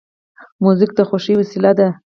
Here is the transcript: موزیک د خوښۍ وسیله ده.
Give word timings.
موزیک 0.63 0.91
د 0.95 0.99
خوښۍ 1.09 1.33
وسیله 1.37 1.71
ده. 1.79 1.87